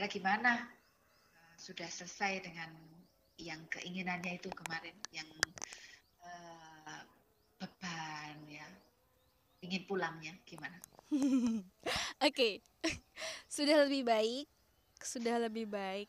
[0.00, 0.52] saudara gimana?
[1.28, 2.72] Uh, sudah selesai dengan
[3.36, 5.28] yang keinginannya itu kemarin, yang
[6.24, 7.04] uh,
[7.60, 8.64] beban ya,
[9.60, 10.80] ingin pulangnya gimana?
[11.12, 11.60] Oke,
[12.16, 12.54] okay.
[13.60, 14.48] sudah lebih baik,
[15.04, 16.08] sudah lebih baik.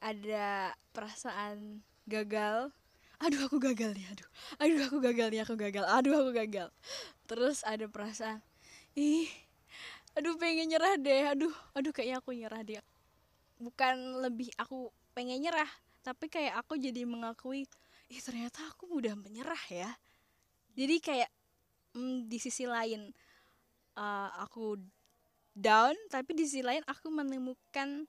[0.00, 2.72] Ada perasaan gagal.
[3.20, 4.28] Aduh aku gagal nih, aduh.
[4.56, 5.84] Aduh aku gagal nih, aku gagal.
[5.84, 6.72] Aduh aku gagal.
[7.28, 8.40] Terus ada perasaan,
[8.96, 9.28] ih,
[10.18, 11.22] aduh pengen nyerah deh.
[11.30, 12.82] Aduh, aduh kayaknya aku nyerah deh.
[13.62, 15.70] Bukan lebih aku pengen nyerah,
[16.02, 17.66] tapi kayak aku jadi mengakui,
[18.10, 19.90] ih ternyata aku mudah menyerah ya.
[20.78, 21.30] Jadi kayak
[21.94, 23.10] hmm, di sisi lain
[23.98, 24.78] uh, aku
[25.58, 28.06] down tapi di sisi lain aku menemukan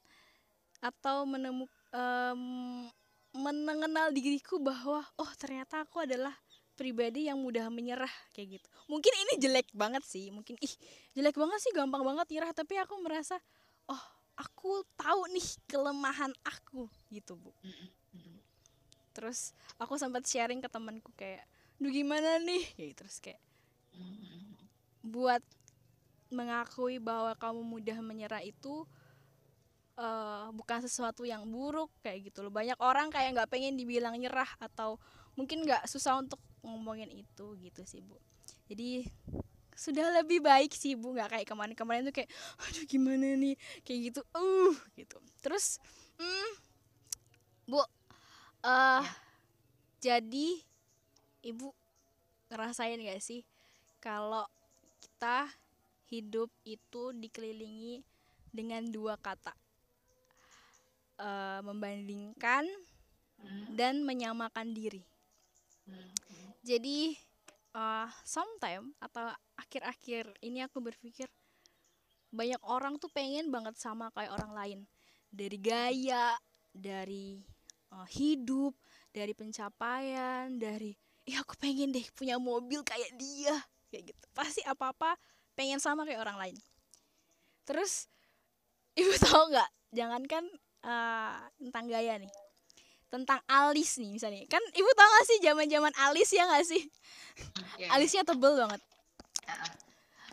[0.79, 2.85] atau menemukan um,
[3.33, 6.33] mengenal diriku bahwa oh ternyata aku adalah
[6.77, 10.73] pribadi yang mudah menyerah kayak gitu mungkin ini jelek banget sih mungkin ih
[11.13, 13.37] jelek banget sih gampang banget nyerah tapi aku merasa
[13.85, 14.03] oh
[14.39, 17.51] aku tahu nih kelemahan aku gitu bu.
[19.11, 21.43] Terus aku sempat sharing ke temanku kayak
[21.75, 22.63] duh gimana nih?
[22.79, 23.41] Kayak terus kayak
[25.03, 25.43] buat
[26.31, 28.87] mengakui bahwa kamu mudah menyerah itu
[29.99, 32.53] uh, bukan sesuatu yang buruk kayak gitu loh.
[32.53, 34.95] Banyak orang kayak nggak pengen dibilang nyerah atau
[35.35, 38.19] mungkin nggak susah untuk ngomongin itu gitu sih bu
[38.69, 39.09] jadi
[39.79, 42.29] sudah lebih baik sih bu nggak kayak kemarin-kemarin tuh kayak
[42.67, 43.55] aduh gimana nih
[43.87, 45.79] kayak gitu uh gitu terus
[46.19, 46.51] hmm,
[47.63, 47.87] bu uh,
[48.61, 49.03] ya.
[50.03, 50.47] jadi
[51.47, 51.71] ibu
[52.51, 53.47] ngerasain gak sih
[54.03, 54.43] kalau
[54.99, 55.47] kita
[56.11, 58.03] hidup itu dikelilingi
[58.51, 59.55] dengan dua kata
[61.23, 62.67] uh, membandingkan
[63.39, 63.79] hmm.
[63.79, 65.05] dan menyamakan diri
[65.87, 66.11] hmm.
[66.67, 67.15] jadi
[67.73, 71.27] uh, sometime atau akhir-akhir ini aku berpikir
[72.29, 74.79] banyak orang tuh pengen banget sama kayak orang lain.
[75.29, 76.33] Dari gaya
[76.69, 77.41] dari
[77.93, 78.77] uh, hidup
[79.09, 80.93] dari pencapaian dari
[81.25, 83.57] ya aku pengen deh punya mobil kayak dia.
[83.89, 84.25] Kayak gitu.
[84.33, 85.17] Pasti apa apa
[85.57, 86.57] pengen sama kayak orang lain.
[87.65, 88.09] Terus
[88.99, 89.69] ibu tahu nggak?
[89.89, 90.45] Jangankan
[90.85, 92.48] uh, tentang gaya nih
[93.09, 94.45] tentang alis nih misalnya.
[94.45, 96.83] Kan ibu tahu gak sih zaman zaman alis ya gak sih?
[97.79, 97.95] Yeah.
[97.95, 98.81] alisnya tebel banget.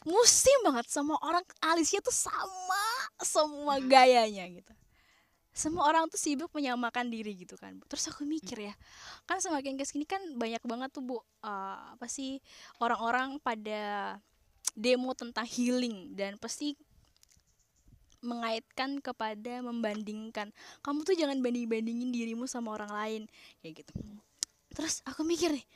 [0.06, 2.84] Musim banget sama orang alisnya tuh sama
[3.22, 4.72] semua gayanya gitu.
[5.56, 7.80] Semua orang tuh sibuk menyamakan diri gitu kan.
[7.88, 8.74] Terus aku mikir ya
[9.24, 11.22] kan semakin ke sini kan banyak banget tuh bu uh,
[11.96, 12.38] apa sih
[12.78, 14.14] orang-orang pada
[14.76, 16.76] demo tentang healing dan pasti
[18.26, 20.50] mengaitkan kepada membandingkan.
[20.82, 23.22] Kamu tuh jangan banding bandingin dirimu sama orang lain.
[23.62, 23.94] Kayak gitu.
[24.74, 25.66] Terus aku mikir nih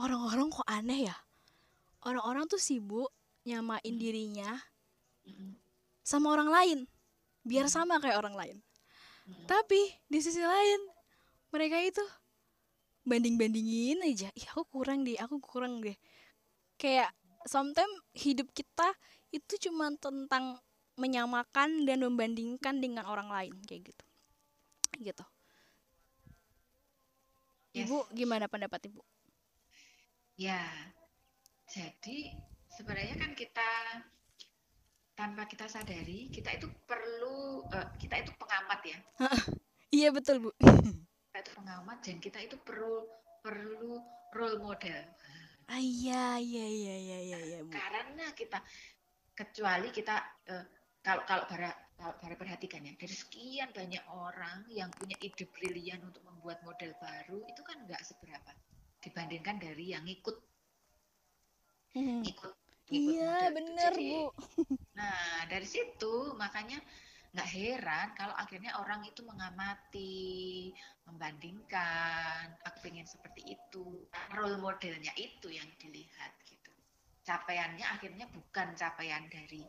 [0.00, 1.16] orang-orang kok aneh ya?
[2.06, 3.10] Orang-orang tuh sibuk
[3.42, 4.56] nyamain dirinya
[6.06, 6.78] sama orang lain.
[7.42, 8.56] Biar sama kayak orang lain.
[9.50, 10.80] Tapi di sisi lain
[11.50, 12.02] mereka itu
[13.02, 14.30] banding bandingin aja.
[14.34, 15.98] Ih aku kurang deh aku kurang deh.
[16.78, 17.10] Kayak
[17.46, 18.94] sometimes hidup kita
[19.30, 20.58] itu cuma tentang
[20.96, 24.04] menyamakan dan membandingkan dengan orang lain kayak gitu.
[24.96, 25.24] Gitu.
[27.76, 27.92] Yes.
[27.92, 29.04] ibu gimana pendapat ibu?
[30.40, 30.64] Ya
[31.68, 32.32] jadi
[32.72, 33.70] sebenarnya kan kita
[35.16, 38.98] tanpa kita sadari kita itu perlu uh, kita itu pengamat ya.
[39.94, 40.50] Iya betul bu.
[41.30, 43.06] Kita itu pengamat dan kita itu perlu
[43.38, 44.02] perlu
[44.34, 44.98] role model.
[45.70, 47.70] Ah, iya iya iya iya iya iya Bu.
[47.70, 48.58] Karena kita
[49.30, 50.16] kecuali kita
[50.50, 50.66] uh,
[51.06, 56.02] kalau kalau para kalau para perhatikan ya dari sekian banyak orang yang punya ide brilian
[56.02, 58.50] untuk membuat model baru itu kan nggak seberapa
[59.06, 60.34] dibandingkan dari yang ikut
[61.94, 62.26] hmm.
[62.26, 62.52] ikut
[62.90, 64.34] iya benar bu
[64.98, 66.82] nah dari situ makanya
[67.36, 70.72] nggak heran kalau akhirnya orang itu mengamati,
[71.04, 74.08] membandingkan, aku pengen seperti itu.
[74.32, 76.72] Role modelnya itu yang dilihat gitu.
[77.28, 79.60] Capaiannya akhirnya bukan capaian dari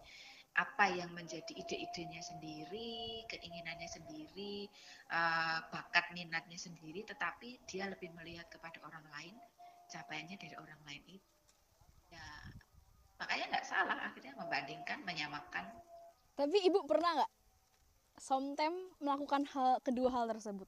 [0.57, 4.65] apa yang menjadi ide-idenya sendiri, keinginannya sendiri,
[5.13, 9.37] uh, bakat minatnya sendiri, tetapi dia lebih melihat kepada orang lain,
[9.93, 11.29] capaiannya dari orang lain itu.
[12.09, 12.25] Ya,
[13.21, 15.69] makanya nggak salah akhirnya membandingkan, menyamakan.
[16.33, 17.33] Tapi ibu pernah nggak
[18.17, 20.65] sometimes melakukan hal kedua hal tersebut?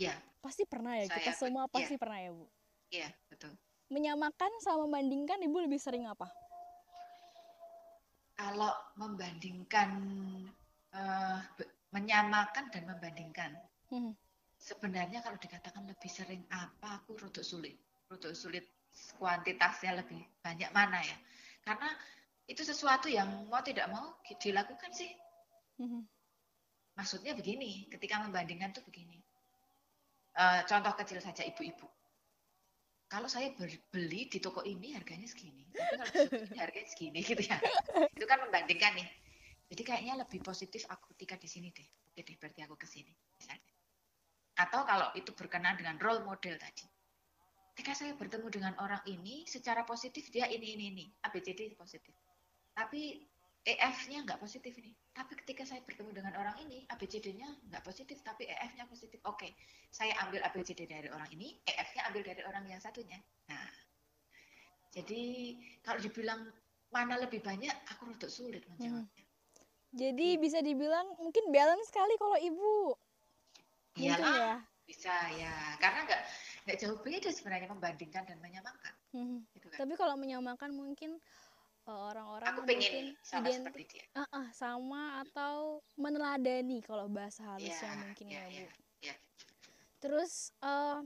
[0.00, 0.16] Iya.
[0.40, 1.04] Pasti pernah ya.
[1.04, 2.00] Saya, kita semua pasti ya.
[2.00, 2.46] pernah ya, Bu.
[2.88, 3.52] Iya, betul.
[3.92, 6.28] Menyamakan sama membandingkan Ibu lebih sering apa?
[8.34, 9.90] Kalau membandingkan
[10.90, 11.38] uh,
[11.94, 13.54] menyamakan dan membandingkan.
[13.90, 14.12] Hmm.
[14.58, 17.76] Sebenarnya kalau dikatakan lebih sering apa, aku rodok sulit.
[18.10, 18.66] Rodok sulit
[19.18, 21.16] kuantitasnya lebih banyak mana ya.
[21.62, 21.90] Karena
[22.50, 25.10] itu sesuatu yang mau tidak mau dilakukan sih.
[25.78, 26.06] Hmm
[26.94, 29.18] maksudnya begini ketika membandingkan tuh begini
[30.38, 31.86] uh, contoh kecil saja ibu-ibu
[33.08, 33.52] kalau saya
[33.92, 36.14] beli di toko ini harganya segini tapi kalau
[36.50, 37.58] ini harganya segini gitu ya.
[38.16, 39.08] Itu kan membandingkan nih.
[39.70, 41.88] Jadi kayaknya lebih positif aku ketika di sini deh.
[42.10, 43.10] Oke deh berarti aku ke sini.
[44.54, 46.86] Atau kalau itu berkenaan dengan role model tadi.
[47.74, 51.04] Ketika saya bertemu dengan orang ini secara positif dia ini ini ini.
[51.26, 52.14] ABCD positif.
[52.70, 53.18] Tapi
[53.64, 58.44] EF-nya nggak positif nih tapi ketika saya bertemu dengan orang ini ABCD-nya nggak positif tapi
[58.44, 59.48] EF-nya positif oke
[59.88, 63.16] saya ambil ABCD dari orang ini EF-nya ambil dari orang yang satunya
[63.48, 63.68] nah
[64.92, 66.44] jadi kalau dibilang
[66.92, 69.96] mana lebih banyak aku rada sulit menjawabnya hmm.
[69.96, 70.40] jadi hmm.
[70.44, 72.92] bisa dibilang mungkin balance sekali kalau ibu
[73.94, 76.22] Iya ya bisa ya karena nggak
[76.68, 79.38] nggak jauh beda sebenarnya membandingkan dan menyamakan hmm.
[79.56, 79.78] gitu kan.
[79.80, 81.16] tapi kalau menyamakan mungkin
[81.84, 87.92] orang-orang aku pengen sama ident- seperti dia uh -uh, sama atau meneladani kalau bahasa halusnya
[87.92, 88.72] yeah, mungkin yeah, ya bu yeah,
[89.12, 89.18] yeah.
[90.00, 91.04] terus uh,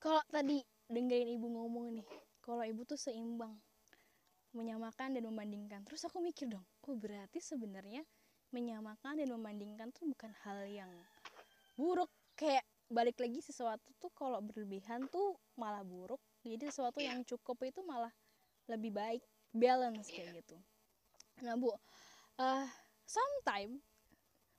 [0.00, 2.06] kalau tadi dengerin ibu ngomong nih
[2.44, 3.56] kalau ibu tuh seimbang
[4.54, 5.82] menyamakan dan membandingkan.
[5.82, 8.06] Terus aku mikir dong oh berarti sebenarnya
[8.54, 10.90] menyamakan dan membandingkan tuh bukan hal yang
[11.74, 12.08] buruk?
[12.38, 16.22] Kayak balik lagi sesuatu tuh kalau berlebihan tuh malah buruk.
[16.46, 17.12] Jadi sesuatu yeah.
[17.12, 18.14] yang cukup itu malah
[18.70, 19.22] lebih baik
[19.54, 20.38] balance kayak yeah.
[20.40, 20.56] gitu.
[21.44, 22.66] Nah bu uh,
[23.04, 23.78] sometime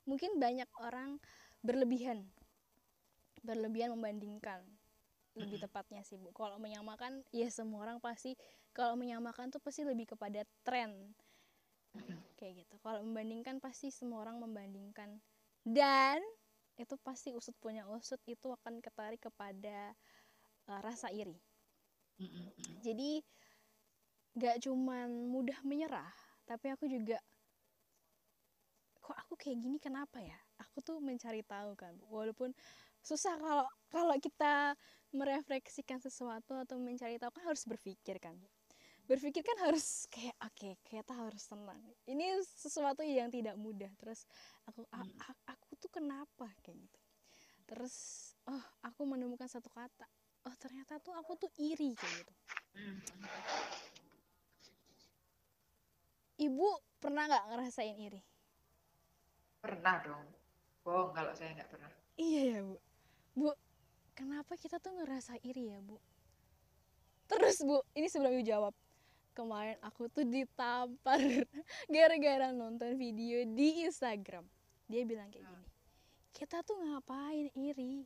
[0.06, 1.18] mungkin banyak orang
[1.66, 2.30] berlebihan
[3.42, 4.62] berlebihan membandingkan
[5.36, 6.32] lebih tepatnya sih bu.
[6.32, 8.40] Kalau menyamakan ya semua orang pasti
[8.72, 11.12] kalau menyamakan tuh pasti lebih kepada tren.
[12.40, 12.76] Kayak gitu.
[12.80, 15.20] Kalau membandingkan pasti semua orang membandingkan.
[15.64, 16.20] Dan
[16.76, 19.96] itu pasti usut punya usut itu akan ketarik kepada
[20.72, 21.36] uh, rasa iri.
[22.80, 23.20] Jadi
[24.36, 26.12] gak cuman mudah menyerah
[26.46, 27.18] tapi aku juga
[29.06, 30.34] kok aku kayak gini kenapa ya?
[30.66, 32.50] Aku tuh mencari tahu kan walaupun
[33.06, 34.74] susah kalau kalau kita
[35.14, 38.34] merefleksikan sesuatu atau mencari tahu kan harus berpikir kan.
[39.06, 41.78] Berpikir kan harus kayak oke okay, kita harus tenang.
[42.10, 44.26] Ini sesuatu yang tidak mudah terus
[44.66, 45.22] aku hmm.
[45.54, 46.50] aku tuh kenapa?
[46.66, 47.00] Kayak gitu.
[47.70, 47.96] Terus
[48.50, 50.10] oh aku menemukan satu kata.
[50.50, 52.34] Oh ternyata tuh aku tuh iri kayak gitu.
[52.74, 52.98] Hmm.
[56.42, 56.68] Ibu
[57.00, 58.22] pernah nggak ngerasain iri?
[59.62, 60.26] Pernah dong.
[60.86, 61.92] Bohong kalau saya nggak pernah.
[62.16, 62.78] Iya ya bu.
[63.36, 63.50] Bu
[64.14, 65.98] kenapa kita tuh ngerasa iri ya bu?
[67.26, 68.74] Terus bu ini sebelum ibu jawab.
[69.36, 71.20] Kemarin aku tuh ditampar
[71.94, 74.48] gara-gara nonton video di Instagram.
[74.88, 75.76] Dia bilang kayak gini
[76.36, 78.04] kita tuh ngapain iri?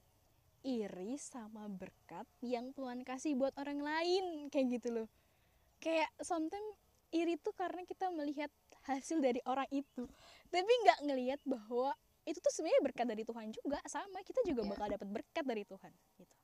[0.62, 4.54] Iri sama berkat yang Tuhan kasih buat orang lain.
[4.54, 5.08] Kayak gitu loh.
[5.82, 6.78] Kayak sometimes
[7.10, 8.52] iri tuh karena kita melihat
[8.86, 10.06] hasil dari orang itu
[10.50, 11.94] tapi nggak ngelihat bahwa
[12.28, 14.70] itu tuh sebenarnya berkat dari Tuhan juga sama kita juga iya.
[14.70, 15.92] bakal dapat berkat dari Tuhan
[16.22, 16.36] gitu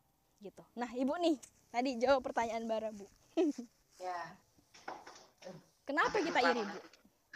[0.41, 1.37] gitu nah ibu nih
[1.69, 3.05] tadi jawab pertanyaan bara bu
[4.05, 4.35] ya
[5.85, 6.79] Kenapa kita iri, Bu?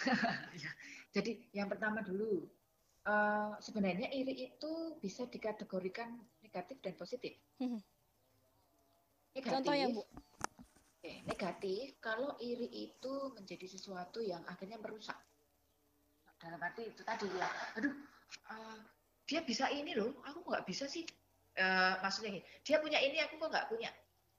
[1.15, 2.49] Jadi yang pertama dulu,
[3.05, 7.37] uh, sebenarnya iri itu bisa dikategorikan negatif dan positif.
[7.61, 7.77] Hmm.
[9.37, 10.01] Negatif, Contohnya, Bu?
[10.99, 15.15] Oke, negatif kalau iri itu menjadi sesuatu yang akhirnya merusak.
[16.35, 17.47] Dalam arti itu tadi ya,
[17.79, 17.95] aduh,
[18.51, 18.75] uh,
[19.23, 21.07] dia bisa ini loh, aku nggak bisa sih.
[21.55, 23.87] Uh, maksudnya dia punya ini, aku kok nggak punya.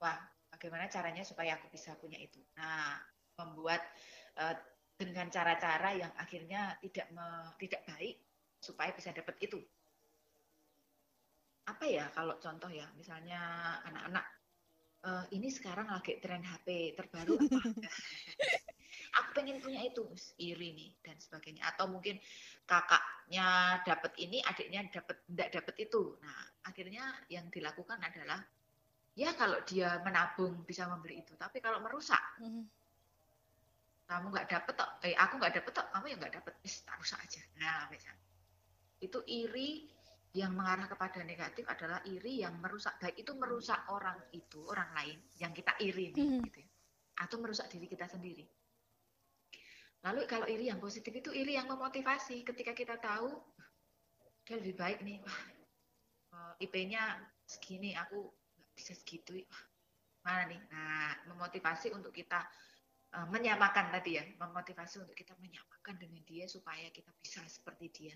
[0.04, 0.20] Wah,
[0.52, 2.36] bagaimana caranya supaya aku bisa punya itu?
[2.60, 3.00] Nah,
[3.40, 3.80] membuat
[4.36, 4.52] uh,
[5.00, 8.20] dengan cara-cara yang akhirnya tidak me, tidak baik
[8.60, 9.56] supaya bisa dapat itu.
[11.64, 13.40] Apa ya kalau contoh ya, misalnya
[13.88, 14.39] anak-anak
[15.04, 17.58] uh, ini sekarang lagi tren HP terbaru apa?
[19.18, 20.06] Aku pengen punya itu,
[20.38, 21.66] iri nih dan sebagainya.
[21.66, 22.22] Atau mungkin
[22.62, 26.14] kakaknya dapat ini, adiknya dapat tidak dapat itu.
[26.22, 28.38] Nah, akhirnya yang dilakukan adalah
[29.18, 32.64] ya kalau dia menabung bisa membeli itu, tapi kalau merusak mm -hmm
[34.10, 37.18] kamu nggak dapet tok eh aku nggak dapet tok kamu yang nggak dapet tak rusak
[37.22, 38.26] aja nah misalnya
[38.98, 39.86] itu iri
[40.30, 45.18] yang mengarah kepada negatif adalah iri yang merusak baik itu merusak orang itu orang lain
[45.42, 46.42] yang kita iri nih hmm.
[46.46, 46.70] gitu ya.
[47.26, 48.46] atau merusak diri kita sendiri
[50.06, 53.42] lalu kalau iri yang positif itu iri yang memotivasi ketika kita tahu
[54.46, 55.40] dia lebih baik nih wah
[56.58, 59.62] eh, IP-nya segini aku nggak bisa segitu wah,
[60.30, 62.46] mana nih nah memotivasi untuk kita
[63.16, 68.14] uh, menyamakan tadi ya, memotivasi untuk kita menyamakan dengan dia supaya kita bisa seperti dia.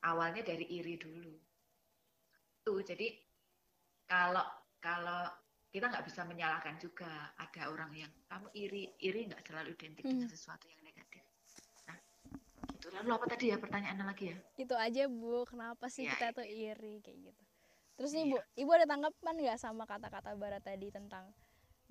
[0.00, 1.34] Awalnya dari iri dulu.
[2.64, 3.12] Tuh, jadi
[4.08, 4.44] kalau
[4.80, 5.28] kalau
[5.70, 10.12] kita nggak bisa menyalahkan juga ada orang yang kamu iri, iri nggak selalu identik hmm.
[10.18, 11.22] dengan sesuatu yang negatif.
[11.86, 11.98] Nah,
[12.80, 16.32] gitu lalu apa tadi ya pertanyaannya lagi ya itu aja bu kenapa sih Ya, kita
[16.32, 16.36] itu.
[16.40, 17.42] tuh iri kayak gitu
[18.00, 18.32] terus nih Iya.
[18.32, 21.28] bu ibu ada tanggapan nggak sama kata-kata barat tadi tentang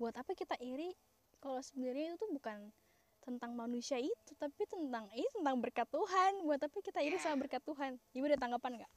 [0.02, 0.90] buat apa kita iri
[1.38, 2.74] kalau sebenarnya itu tuh bukan
[3.20, 7.30] tentang manusia itu tapi tentang ini tentang berkat Tuhan buat apa kita iri Ya.
[7.30, 8.92] sama berkat Tuhan ibu ada tanggapan nggak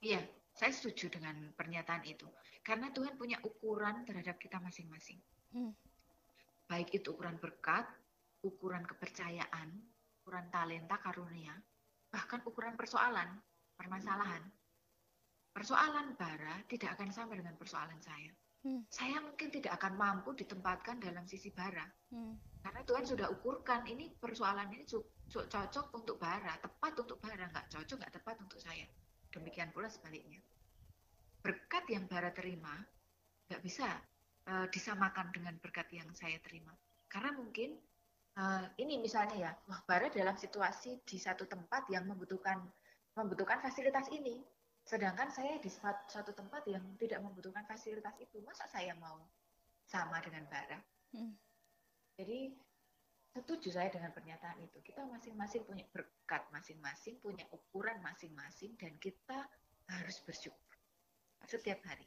[0.00, 0.24] Iya,
[0.56, 2.24] saya setuju dengan pernyataan itu.
[2.64, 5.20] Karena Tuhan punya ukuran terhadap kita masing-masing.
[5.52, 5.76] Hmm.
[6.64, 7.84] Baik itu ukuran berkat,
[8.40, 9.68] ukuran kepercayaan,
[10.24, 11.52] ukuran talenta karunia,
[12.08, 13.28] bahkan ukuran persoalan,
[13.76, 14.40] permasalahan.
[15.52, 18.32] Persoalan Bara tidak akan sama dengan persoalan saya.
[18.60, 18.84] Hmm.
[18.92, 21.88] Saya mungkin tidak akan mampu ditempatkan dalam sisi Bara.
[22.12, 22.36] Hmm.
[22.60, 24.84] Karena Tuhan sudah ukurkan ini persoalan ini
[25.32, 28.84] cocok untuk bara, tepat untuk bara, nggak cocok, nggak tepat untuk saya.
[29.32, 30.44] Demikian pula sebaliknya.
[31.40, 32.76] Berkat yang bara terima
[33.48, 33.88] nggak bisa
[34.44, 36.76] eh, disamakan dengan berkat yang saya terima.
[37.08, 37.80] Karena mungkin
[38.36, 42.60] eh, ini misalnya ya, wah bara dalam situasi di satu tempat yang membutuhkan
[43.16, 44.44] membutuhkan fasilitas ini,
[44.90, 49.22] sedangkan saya di suat- suatu tempat yang tidak membutuhkan fasilitas itu, masa saya mau
[49.86, 50.82] sama dengan bara?
[51.14, 51.38] Hmm.
[52.18, 52.50] Jadi
[53.30, 54.82] setuju saya dengan pernyataan itu.
[54.82, 59.46] Kita masing-masing punya berkat masing-masing, punya ukuran masing-masing, dan kita
[59.86, 60.74] harus bersyukur
[61.46, 62.06] setiap hari.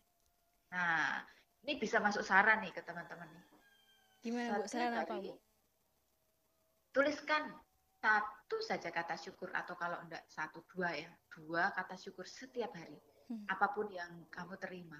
[0.76, 1.24] Nah,
[1.64, 3.46] ini bisa masuk saran nih ke teman-teman nih.
[4.24, 5.36] gimana bu saran apa bu
[6.96, 7.44] Tuliskan
[8.00, 13.00] satu saja kata syukur atau kalau enggak satu dua ya, dua kata syukur setiap hari.
[13.32, 13.48] Hmm.
[13.48, 15.00] Apa pun yang kamu terima,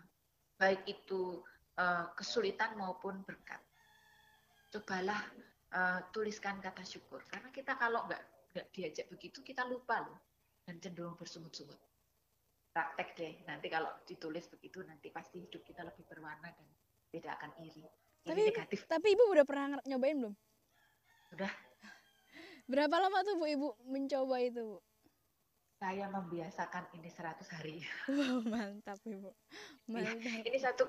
[0.58, 1.44] baik itu
[1.78, 3.60] eh, kesulitan maupun berkat.
[4.72, 5.22] Cobalah
[5.70, 10.18] eh, tuliskan kata syukur karena kita kalau nggak nggak diajak begitu kita lupa loh
[10.64, 11.78] dan cenderung bersungut-sungut.
[12.74, 16.66] Praktek deh, nanti kalau ditulis begitu nanti pasti hidup kita lebih berwarna dan
[17.14, 17.86] tidak akan iri.
[18.24, 18.88] Tapi- negatif.
[18.88, 20.34] tapi ibu udah pernah nyobain belum
[21.36, 21.52] Udah.
[22.66, 24.80] Berapa lama tuh bu ibu mencoba itu bu
[25.74, 27.84] Saya membiasakan ini 100 hari.
[28.16, 29.36] wow mantap ibu
[29.92, 30.16] Iya.
[30.16, 30.84] mantap Ini satu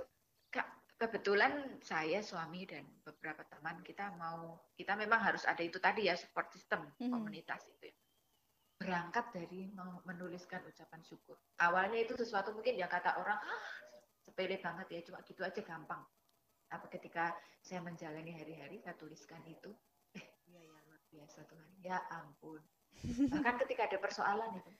[0.49, 1.50] Kak, kebetulan
[1.83, 6.47] saya suami dan beberapa teman kita mau kita memang harus ada itu tadi ya support
[6.50, 7.11] system Mhm.
[7.11, 7.97] komunitas itu ya.
[8.78, 9.71] Berangkat dari
[10.04, 11.38] menuliskan ucapan syukur.
[11.59, 13.64] Awalnya itu sesuatu mungkin yang kata orang ah
[14.23, 16.07] sepele banget ya cuma gitu aja gampang.
[16.64, 19.75] Tapi ketika saya menjalani hari-hari saya tuliskan itu
[20.14, 21.71] eh iya ya luar biasa Tuhan.
[21.80, 22.59] Ya ampun.
[23.30, 24.73] Bahkan ketika ada persoalan itu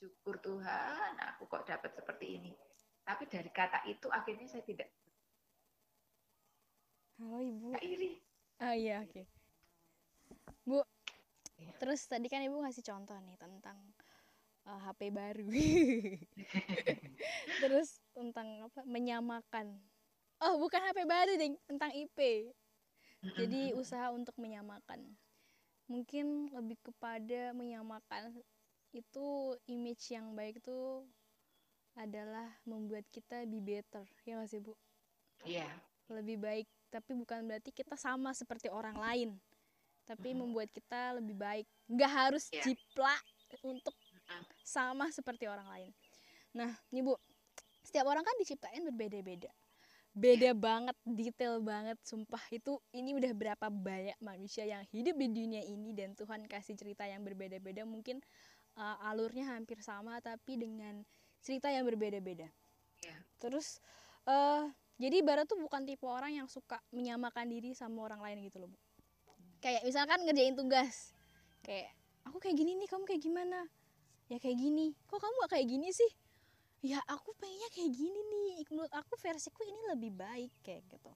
[0.00, 2.52] syukur Tuhan aku kok dapat seperti ini.
[3.04, 4.88] Tapi dari kata itu akhirnya saya tidak
[7.20, 8.12] halo ibu tidak iri.
[8.64, 9.22] ah iya oke
[10.64, 10.80] bu
[11.60, 11.76] Iya.
[11.76, 13.76] terus tadi kan ibu ngasih contoh nih tentang
[14.64, 15.44] uh, HP baru
[17.60, 19.76] terus tentang apa menyamakan
[20.40, 22.48] oh bukan HP baru ding tentang IP
[23.36, 25.04] jadi usaha untuk menyamakan
[25.90, 28.24] mungkin lebih kepada menyamakan
[28.94, 29.26] itu
[29.74, 30.78] image yang baik itu
[31.98, 34.72] adalah membuat kita be better ya nggak sih bu?
[35.44, 35.68] Iya,
[36.10, 39.30] lebih baik tapi bukan berarti kita sama seperti orang lain
[40.08, 40.42] tapi Mhm.
[40.42, 41.66] membuat kita lebih baik.
[41.90, 42.62] Nggak harus Iya.
[42.64, 43.22] jiplak
[43.62, 43.94] untuk
[44.64, 45.90] sama seperti orang lain.
[46.56, 47.14] Nah nih bu
[47.86, 49.50] setiap orang kan diciptain berbeda-beda
[50.10, 52.42] beda banget detail banget sumpah.
[52.50, 57.06] Itu ini udah berapa banyak manusia yang hidup di dunia ini dan Tuhan kasih cerita
[57.06, 57.86] yang berbeda-beda.
[57.86, 58.18] Mungkin
[58.78, 61.02] uh, alurnya hampir sama tapi dengan
[61.40, 62.48] cerita yang berbeda-beda.
[63.00, 63.16] Iya.
[63.40, 63.80] terus
[64.28, 64.68] eh
[65.00, 68.68] jadi Bara tuh bukan tipe orang yang suka menyamakan diri sama orang lain gitu loh
[68.68, 68.76] bu.
[69.64, 71.16] Kayak misalkan ngerjain tugas.
[71.64, 71.96] Kayak
[72.28, 73.64] aku kayak gini nih kamu kayak gimana?
[74.28, 74.92] Ya kayak gini.
[75.08, 76.12] Kok kamu gak kayak gini sih
[76.80, 78.64] ya aku pengennya kayak gini nih.
[78.72, 81.12] Menurut aku versiku ini lebih baik kayak gitu.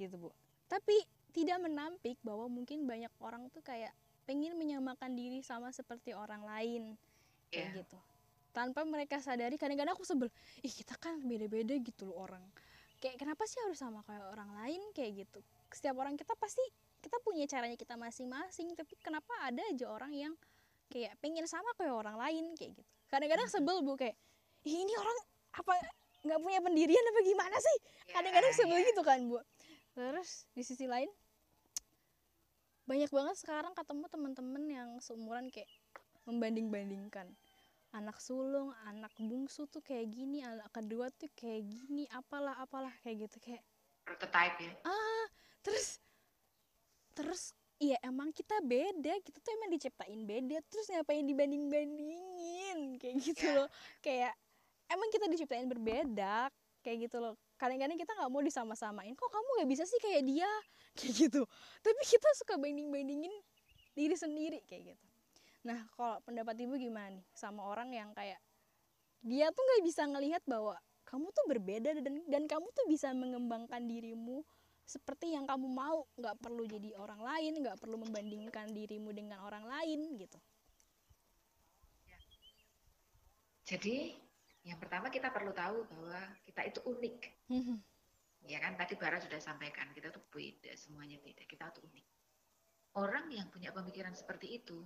[0.00, 0.32] Gitu bu.
[0.66, 0.96] Tapi
[1.32, 3.92] tidak menampik bahwa mungkin banyak orang tuh kayak
[4.24, 6.82] pengen menyamakan diri sama seperti orang lain.
[7.52, 7.76] Kayak Iya.
[7.84, 7.98] gitu.
[8.56, 10.32] Tanpa mereka sadari kadang-kadang aku sebel
[10.64, 12.42] ih kita kan beda-beda gitu loh orang.
[12.96, 14.80] Kayak kenapa sih harus sama kayak orang lain?
[14.96, 15.40] Kayak gitu.
[15.68, 16.64] Setiap orang kita pasti
[17.04, 20.32] kita punya caranya kita masing-masing tapi kenapa ada aja orang yang
[20.88, 22.82] kayak pengen sama kayak orang lain kayak gitu.
[23.12, 24.16] Kadang-kadang sebel bu kayak
[24.66, 25.18] ini orang
[25.54, 25.72] apa
[26.26, 27.76] nggak punya pendirian apa gimana sih
[28.10, 28.88] kadang-kadang Iya, sebel iya.
[28.90, 29.38] gitu kan bu
[29.94, 31.08] terus di sisi lain
[32.86, 35.66] banyak banget sekarang ketemu teman-teman yang seumuran kayak
[36.24, 37.34] membanding-bandingkan
[37.90, 43.26] anak sulung anak bungsu tuh kayak gini anak kedua tuh kayak gini apalah apalah kayak
[43.26, 43.62] gitu kayak
[44.04, 44.72] Prototype ya.
[44.86, 45.26] ah
[45.62, 45.98] terus
[47.10, 47.42] terus
[47.78, 53.46] iya emang kita beda kita tuh emang diciptain beda terus ngapain dibanding bandingin kayak gitu
[53.46, 53.54] Ya.
[53.56, 53.68] loh
[53.98, 54.34] kayak
[54.90, 56.50] emang kita diciptain berbeda
[56.86, 57.34] kayak gitu loh.
[57.58, 59.10] Kadang-kadang kita nggak mau disama-samain.
[59.18, 60.50] Kok kamu nggak bisa sih kayak dia?
[60.96, 61.42] Kayak gitu.
[61.84, 63.34] Tapi kita suka banding bandingin
[63.92, 65.04] diri sendiri kayak gitu.
[65.68, 67.24] Nah kalau pendapat ibu gimana nih?
[67.36, 68.40] Sama orang yang kayak
[69.20, 70.72] dia tuh nggak bisa ngelihat bahwa
[71.04, 74.40] kamu tuh berbeda dan dan kamu tuh bisa mengembangkan dirimu
[74.88, 76.08] seperti yang kamu mau.
[76.16, 80.40] Nggak perlu jadi orang lain nggak perlu membandingkan dirimu dengan orang lain gitu.
[83.66, 84.25] Jadi
[84.66, 87.18] yang pertama kita perlu tahu bahwa kita itu unik.
[88.46, 88.74] Ya kan?
[88.74, 91.46] Tadi Bara sudah sampaikan kita tuh beda semuanya beda.
[91.46, 92.06] Kita tuh unik.
[92.98, 94.82] Orang yang punya pemikiran seperti itu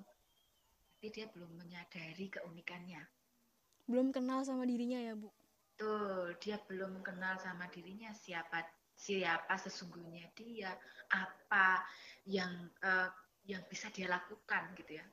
[1.01, 3.01] tapi dia belum menyadari keunikannya.
[3.89, 5.33] Belum kenal sama dirinya ya bu?
[5.81, 10.77] Tuh, dia belum kenal sama dirinya siapa siapa sesungguhnya dia,
[11.09, 11.81] apa
[12.29, 13.09] yang uh,
[13.49, 15.07] yang bisa dia lakukan gitu ya.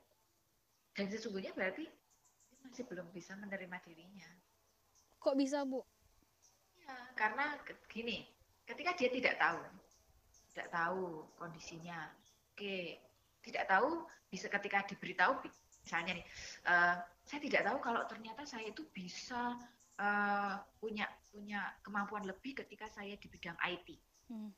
[0.92, 4.28] Dan sesungguhnya berarti dia masih belum bisa menerima dirinya.
[5.18, 5.82] Kok bisa, Bu?
[6.86, 7.58] Ya, karena
[7.90, 8.24] gini,
[8.64, 9.60] ketika dia tidak tahu,
[10.54, 12.10] tidak tahu kondisinya.
[12.54, 13.02] Oke,
[13.42, 15.42] tidak tahu bisa ketika diberitahu
[15.82, 16.26] misalnya nih,
[16.68, 19.56] uh, saya tidak tahu kalau ternyata saya itu bisa
[19.96, 23.88] uh, punya punya kemampuan lebih ketika saya di bidang IT.
[24.28, 24.52] Hmm.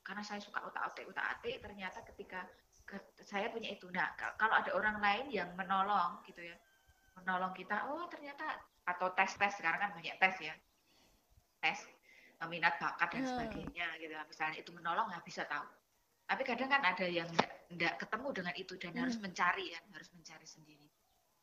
[0.00, 2.48] Karena saya suka otak-atik otak-atik ternyata ketika
[2.88, 3.92] ke, saya punya itu.
[3.92, 6.56] Nah, kalau ada orang lain yang menolong gitu ya.
[7.20, 8.56] Menolong kita, oh ternyata
[8.88, 10.54] atau tes-tes sekarang kan banyak tes ya.
[11.60, 11.78] Tes
[12.48, 13.30] minat bakat dan hmm.
[13.34, 14.14] sebagainya gitu.
[14.14, 15.66] Misalnya itu menolong nggak bisa tahu.
[16.28, 17.28] Tapi kadang kan ada yang
[17.72, 19.00] tidak ketemu dengan itu dan hmm.
[19.04, 20.88] harus mencari ya, harus mencari sendiri.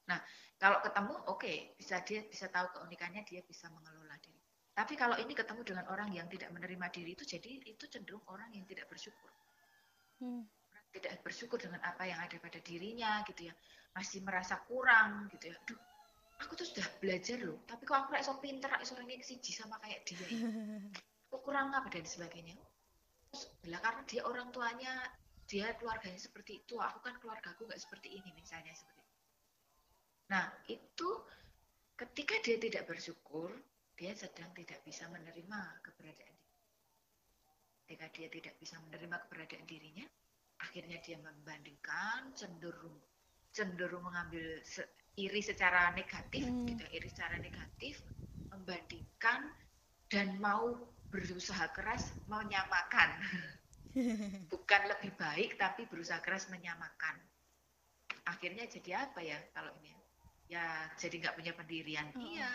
[0.06, 0.22] Nah,
[0.62, 4.38] kalau ketemu, oke, okay, bisa dia bisa tahu keunikannya, dia bisa mengelola diri.
[4.76, 8.54] Tapi kalau ini ketemu dengan orang yang tidak menerima diri itu, jadi itu cenderung orang
[8.54, 9.34] yang tidak bersyukur.
[10.22, 10.46] Hmm.
[10.94, 13.54] Tidak bersyukur dengan apa yang ada pada dirinya, gitu ya.
[13.98, 15.58] Masih merasa kurang, gitu ya.
[15.66, 15.82] Aduh,
[16.42, 20.04] aku tuh sudah belajar loh, tapi kok aku so pinter, so orang siji sama kayak
[20.04, 20.20] dia.
[20.20, 20.28] Ya?
[21.32, 22.56] Aku kurang apa dan sebagainya.
[23.28, 24.94] Terus, bila karena dia orang tuanya,
[25.50, 29.04] dia keluarganya seperti itu, aku kan keluargaku nggak seperti ini misalnya seperti
[30.32, 31.10] Nah, itu
[32.00, 33.52] ketika dia tidak bersyukur,
[34.00, 36.72] dia sedang tidak bisa menerima keberadaan dirinya.
[37.84, 40.08] Ketika dia tidak bisa menerima keberadaan dirinya,
[40.64, 42.96] akhirnya dia membandingkan, cenderung
[43.56, 44.60] cenderung mengambil
[45.16, 46.66] iri secara negatif, hmm.
[46.70, 48.04] gitu, iri secara negatif,
[48.52, 49.52] membandingkan
[50.12, 50.76] dan mau
[51.12, 53.10] berusaha keras menyamakan.
[54.52, 57.16] Bukan lebih baik tapi berusaha keras menyamakan.
[58.28, 59.96] Akhirnya jadi apa ya kalau ini?
[60.46, 62.22] ya jadi nggak punya pendirian hmm.
[62.22, 62.50] dia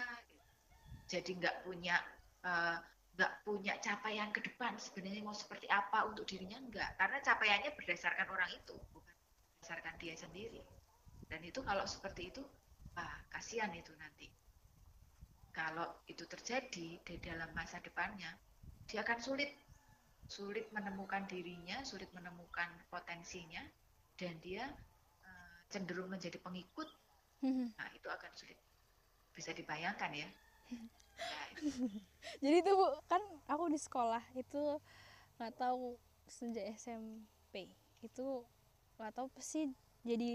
[1.10, 1.98] jadi nggak punya
[2.46, 2.78] uh,
[3.18, 8.30] nggak punya capaian ke depan sebenarnya mau seperti apa untuk dirinya enggak karena capaiannya berdasarkan
[8.30, 9.16] orang itu bukan
[9.58, 10.62] berdasarkan dia sendiri
[11.30, 12.42] dan itu kalau seperti itu
[12.98, 14.26] ah kasihan itu nanti
[15.54, 18.34] kalau itu terjadi di dalam masa depannya
[18.90, 19.50] dia akan sulit
[20.26, 23.62] sulit menemukan dirinya sulit menemukan potensinya
[24.18, 24.66] dan dia
[25.24, 26.90] uh, cenderung menjadi pengikut
[27.40, 27.72] Hmm.
[27.72, 28.58] Nah, itu akan sulit.
[29.32, 30.28] Bisa dibayangkan ya.
[30.70, 31.44] Nah,
[32.44, 34.80] Jadi itu Bu, kan aku di sekolah itu
[35.40, 35.96] nggak tahu
[36.28, 37.72] sejak SMP
[38.04, 38.44] itu
[39.00, 39.72] nggak tahu pasti
[40.06, 40.32] jadi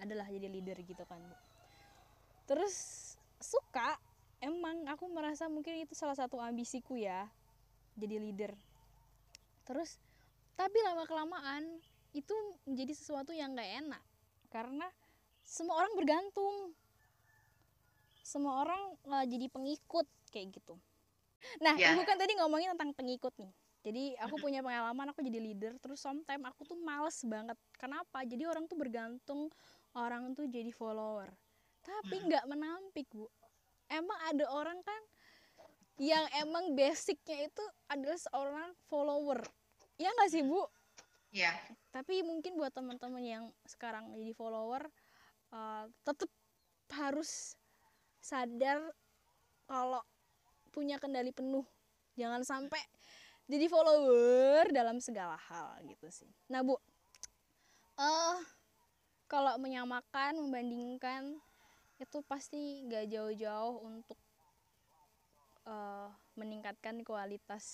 [0.00, 1.36] adalah jadi leader gitu kan Bu.
[2.48, 2.74] Terus
[3.38, 3.98] suka
[4.40, 7.28] emang aku merasa mungkin itu salah satu ambisiku ya
[7.96, 8.52] jadi leader.
[9.68, 10.00] Terus
[10.56, 11.80] tapi lama kelamaan
[12.12, 12.34] itu
[12.68, 14.02] menjadi sesuatu yang nggak enak
[14.52, 14.86] karena
[15.42, 16.56] semua orang bergantung
[18.22, 20.76] semua orang uh, jadi pengikut kayak gitu
[21.58, 21.96] nah yeah.
[21.96, 25.98] ibu kan tadi ngomongin tentang pengikut nih jadi aku punya pengalaman aku jadi leader terus
[25.98, 27.58] sometimes aku tuh males banget.
[27.74, 28.22] Kenapa?
[28.22, 29.50] Jadi orang tuh bergantung
[29.98, 31.26] orang tuh jadi follower.
[31.82, 33.26] Tapi nggak menampik bu.
[33.90, 35.02] Emang ada orang kan
[35.98, 39.42] yang emang basicnya itu adalah seorang follower.
[39.98, 40.62] Ya nggak sih bu?
[41.34, 41.56] Ya yeah.
[41.90, 44.84] tapi mungkin buat teman-teman yang sekarang jadi follower
[45.48, 46.28] uh, tetap
[46.92, 47.56] harus
[48.20, 48.78] sadar
[49.66, 50.04] kalau
[50.70, 51.66] punya kendali penuh.
[52.14, 52.80] Jangan sampai
[53.52, 56.80] jadi follower dalam segala hal gitu sih nah bu
[58.00, 58.40] uh,
[59.28, 61.36] kalau menyamakan membandingkan
[62.00, 64.16] itu pasti gak jauh-jauh untuk
[65.68, 66.08] uh,
[66.40, 67.64] meningkatkan kualitas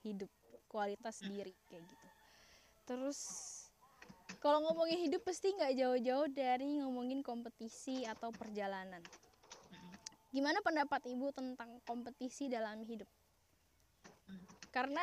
[0.00, 0.32] hidup
[0.72, 2.08] kualitas diri kayak gitu
[2.88, 3.20] terus
[4.40, 9.04] kalau ngomongin hidup pasti nggak jauh-jauh dari ngomongin kompetisi atau perjalanan.
[10.32, 13.04] Gimana pendapat ibu tentang kompetisi dalam hidup?
[14.70, 15.02] Karena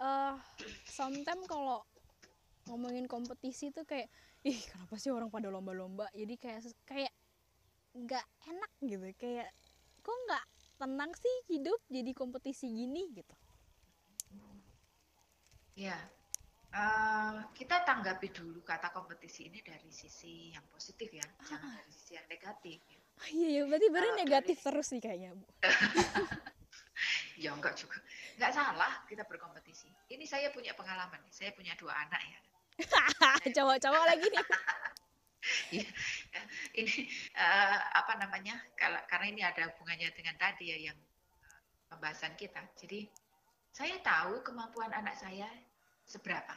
[0.00, 0.34] uh,
[0.88, 1.84] sometimes kalau
[2.68, 4.12] ngomongin kompetisi tuh kayak
[4.44, 7.12] ih kenapa sih orang pada lomba-lomba jadi kayak kayak
[7.96, 9.48] nggak enak gitu kayak
[10.04, 10.44] kok nggak
[10.78, 13.34] tenang sih hidup jadi kompetisi gini gitu
[15.74, 15.96] ya
[16.74, 21.46] uh, kita tanggapi dulu kata kompetisi ini dari sisi yang positif ya, ah.
[21.46, 22.78] jangan dari sisi yang negatif.
[22.82, 22.98] Ya.
[22.98, 24.66] Oh, iya, iya, berarti baru negatif dari...
[24.66, 25.46] terus nih kayaknya, Bu.
[27.38, 28.02] ya enggak juga.
[28.34, 29.88] Enggak salah kita berkompetisi.
[30.10, 32.38] Ini saya punya pengalaman, saya punya dua anak ya.
[33.56, 34.46] Cowok-cowok lagi nih.
[35.80, 35.88] ya,
[36.74, 37.06] ini
[37.38, 38.58] uh, apa namanya?
[38.74, 41.58] Kalau karena ini ada hubungannya dengan tadi ya yang uh,
[41.94, 42.62] pembahasan kita.
[42.74, 43.06] Jadi
[43.70, 45.46] saya tahu kemampuan anak saya
[46.02, 46.54] seberapa.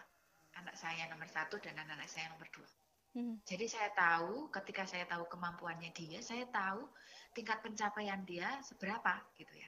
[0.58, 2.68] Anak saya nomor satu dan anak-anak saya nomor dua.
[3.12, 3.40] Hmm.
[3.44, 6.88] Jadi saya tahu ketika saya tahu kemampuannya dia, saya tahu
[7.36, 9.68] tingkat pencapaian dia seberapa gitu ya.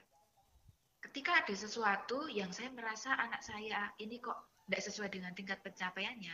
[1.04, 6.32] Ketika ada sesuatu yang saya merasa anak saya ini kok tidak sesuai dengan tingkat pencapaiannya,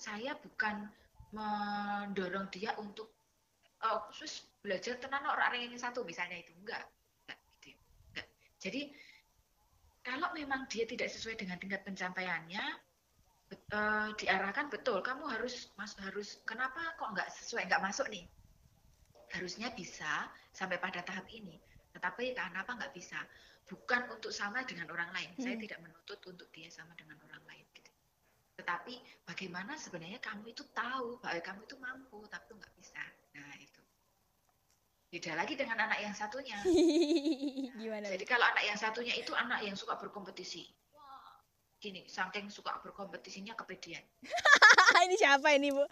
[0.00, 0.88] saya bukan
[1.36, 3.12] mendorong dia untuk
[3.84, 6.88] oh, khusus belajar tenan orang yang satu misalnya itu enggak,
[7.28, 7.84] enggak, gitu.
[8.10, 8.26] enggak.
[8.56, 8.82] Jadi
[10.00, 12.64] kalau memang dia tidak sesuai dengan tingkat pencapaiannya
[13.72, 18.24] uh, diarahkan betul kamu harus mas harus kenapa kok nggak sesuai nggak masuk nih
[19.30, 23.18] harusnya bisa sampai pada tahap ini tetapi kenapa nggak bisa
[23.66, 25.42] bukan untuk sama dengan orang lain hmm.
[25.42, 27.90] saya tidak menuntut untuk dia sama dengan orang lain gitu.
[28.58, 33.02] tetapi bagaimana sebenarnya kamu itu tahu bahwa kamu itu mampu tapi nggak bisa
[33.34, 33.80] nah itu
[35.10, 36.54] Beda lagi dengan anak yang satunya.
[37.82, 38.06] Gimana?
[38.14, 40.70] Jadi kalau anak yang satunya itu anak yang suka berkompetisi.
[41.82, 44.06] Gini, saking suka berkompetisinya kepedean.
[45.10, 45.82] ini siapa ini, Bu?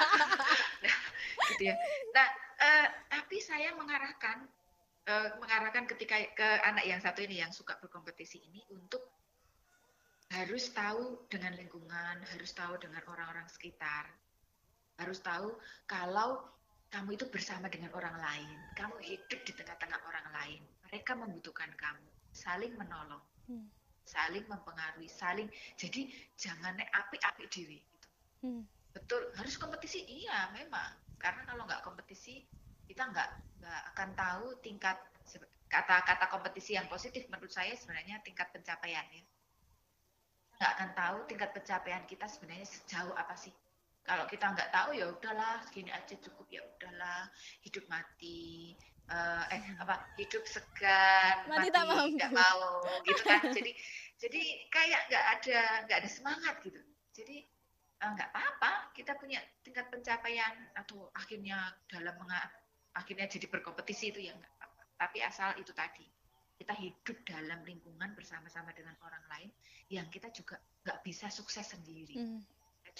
[0.88, 0.96] nah,
[1.52, 1.76] gitu ya.
[2.16, 2.28] Nah,
[2.64, 4.48] uh, tapi saya mengarahkan
[5.38, 9.02] mengarahkan ketika ke anak yang satu ini yang suka berkompetisi ini untuk
[10.30, 14.06] harus tahu dengan lingkungan, harus tahu dengan orang-orang sekitar.
[15.00, 15.58] Harus tahu
[15.90, 16.44] kalau
[16.90, 20.62] kamu itu bersama dengan orang lain, kamu hidup di tengah-tengah orang lain.
[20.90, 23.66] Mereka membutuhkan kamu, saling menolong, hmm.
[24.06, 25.46] saling mempengaruhi, saling.
[25.78, 27.78] Jadi jangan naik api-api diri.
[27.78, 28.08] Gitu.
[28.42, 28.62] Hmm.
[28.90, 30.02] Betul, harus kompetisi.
[30.02, 30.98] Iya, memang.
[31.18, 32.42] Karena kalau nggak kompetisi,
[32.90, 33.30] kita nggak
[33.62, 34.98] nggak akan tahu tingkat
[35.70, 39.22] kata-kata kompetisi yang positif menurut saya sebenarnya tingkat pencapaiannya.
[40.58, 43.54] Nggak akan tahu tingkat pencapaian kita sebenarnya sejauh apa sih.
[44.02, 47.30] Kalau kita nggak tahu ya udahlah segini aja cukup ya udahlah.
[47.62, 48.74] Hidup mati
[49.06, 52.02] uh, eh apa hidup segan mati, mati tak mau.
[52.02, 53.42] nggak mau gitu kan.
[53.54, 53.70] Jadi
[54.18, 56.82] jadi kayak nggak ada nggak ada semangat gitu.
[57.14, 57.46] Jadi
[58.02, 62.18] uh, nggak apa-apa kita punya tingkat pencapaian atau akhirnya dalam
[62.94, 66.06] akhirnya jadi berkompetisi itu ya nggak apa-apa tapi asal itu tadi
[66.60, 69.50] kita hidup dalam lingkungan bersama-sama dengan orang lain
[69.88, 72.16] yang kita juga nggak bisa sukses sendiri.
[72.20, 72.44] Hmm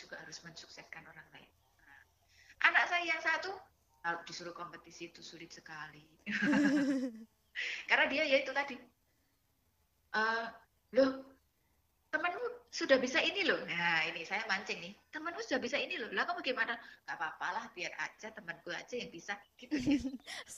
[0.00, 1.50] juga harus mensukseskan orang lain.
[1.85, 2.03] Nah,
[2.70, 3.53] anak saya yang satu
[4.00, 6.05] kalau disuruh kompetisi itu sulit sekali.
[7.88, 8.76] Karena dia ya itu tadi.
[10.11, 10.46] Uh,
[10.96, 11.22] loh,
[12.11, 13.59] temanmu sudah bisa ini loh.
[13.66, 14.94] Nah, ini saya mancing nih.
[15.11, 16.06] Temanmu sudah bisa ini loh.
[16.14, 16.78] Lah kamu gimana?
[17.02, 19.35] Gak apa-apa lah, biar aja temanku aja yang bisa.
[19.59, 19.74] Gitu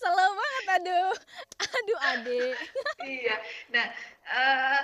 [0.04, 1.16] banget, aduh.
[1.56, 2.56] Aduh, adik.
[3.16, 3.36] iya.
[3.72, 3.86] Nah,
[4.28, 4.82] uh,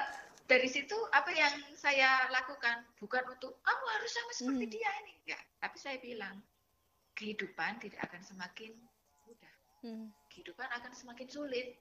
[0.48, 4.74] dari situ apa yang saya lakukan bukan untuk kamu harus sama seperti hmm.
[4.80, 6.40] dia ini enggak tapi saya bilang
[7.12, 8.72] kehidupan tidak akan semakin
[9.28, 10.08] mudah hmm.
[10.32, 11.76] kehidupan akan semakin sulit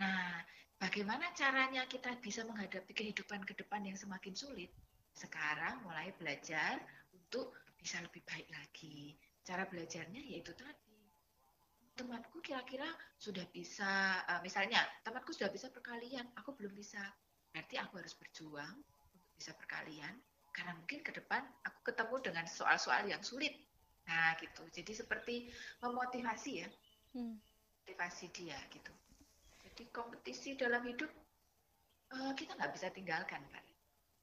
[0.00, 0.40] nah
[0.80, 4.72] bagaimana caranya kita bisa menghadapi kehidupan ke depan yang semakin sulit
[5.16, 6.76] sekarang mulai belajar
[7.16, 9.16] untuk bisa lebih baik lagi.
[9.40, 10.92] Cara belajarnya yaitu tadi.
[11.96, 12.84] Temanku kira-kira
[13.16, 17.00] sudah bisa uh, misalnya temanku sudah bisa perkalian aku belum bisa.
[17.48, 18.76] Berarti aku harus berjuang
[19.16, 20.12] untuk bisa berkalian
[20.52, 23.56] karena mungkin ke depan aku ketemu dengan soal-soal yang sulit.
[24.04, 24.68] Nah gitu.
[24.68, 25.34] Jadi seperti
[25.80, 26.68] memotivasi ya.
[27.16, 27.40] Hmm.
[27.86, 28.92] motivasi dia gitu.
[29.62, 31.08] Jadi kompetisi dalam hidup
[32.12, 33.65] uh, kita nggak bisa tinggalkan kan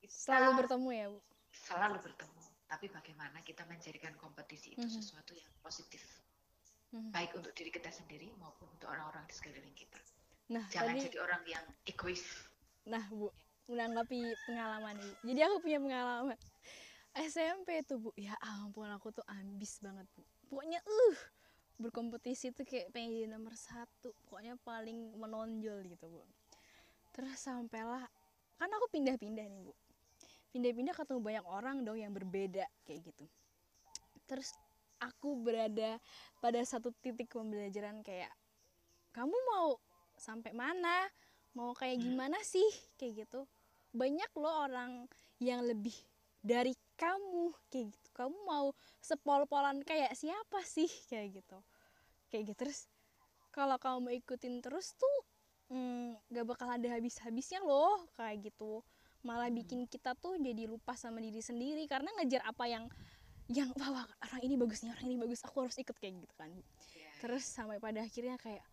[0.03, 1.19] kita selalu bertemu ya bu?
[1.53, 2.41] selalu bertemu.
[2.67, 4.97] Tapi bagaimana kita menjadikan kompetisi itu hmm.
[4.99, 6.01] sesuatu yang positif.
[6.93, 7.09] Hmm.
[7.09, 9.97] baik untuk diri kita sendiri maupun untuk orang-orang di sekeliling kita.
[10.53, 11.09] Nah, jangan tadi...
[11.09, 12.21] jadi orang yang egois.
[12.85, 13.33] Nah bu
[13.65, 16.37] menanggapi pengalaman ibu jadi aku punya pengalaman.
[17.17, 18.09] SMP tuh bu.
[18.13, 20.21] Ya ampun aku tuh ambis banget bu.
[20.53, 21.19] Pokoknya uh
[21.81, 24.13] berkompetisi tuh kayak pengen jadi nomor satu.
[24.29, 26.21] Pokoknya paling menonjol gitu bu.
[27.09, 28.05] Terus sampailah
[28.61, 29.73] kan aku pindah-pindah nih bu
[30.53, 33.25] pindah-pindah ketemu banyak orang dong yang berbeda kayak gitu.
[34.29, 34.53] Terus
[35.01, 35.97] aku berada
[36.37, 38.29] pada satu titik pembelajaran kayak
[39.11, 39.81] kamu mau
[40.15, 41.09] sampai mana?
[41.57, 42.05] Mau kayak hmm.
[42.05, 42.65] gimana sih?
[42.95, 43.49] Kayak gitu.
[43.93, 45.09] Banyak loh orang
[45.41, 45.93] yang lebih
[46.39, 48.07] dari kamu kayak gitu.
[48.13, 50.89] Kamu mau sepol-polan kayak siapa sih?
[51.09, 51.57] Kayak gitu.
[52.29, 52.57] Kayak gitu.
[52.69, 52.79] Terus
[53.53, 55.17] kalau kamu ikutin terus tuh
[55.69, 58.81] hmm, gak bakal ada habis-habisnya loh kayak gitu
[59.23, 62.85] malah bikin kita tuh jadi lupa sama diri sendiri karena ngejar apa yang
[63.51, 66.33] yang wah, wah orang ini bagus nih orang ini bagus aku harus ikut kayak gitu
[66.39, 66.51] kan.
[66.51, 67.09] Iya.
[67.23, 68.63] terus sampai pada akhirnya kayak